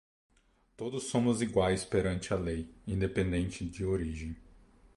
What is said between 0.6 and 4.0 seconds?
Todos somos iguais perante a lei, independentemente de